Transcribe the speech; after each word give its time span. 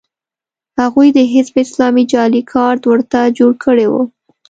هغوی 0.79 1.07
د 1.17 1.19
حزب 1.33 1.55
اسلامي 1.65 2.03
جعلي 2.11 2.41
کارت 2.53 2.81
ورته 2.87 3.19
جوړ 3.37 3.51
کړی 3.63 3.85
و 3.91 3.93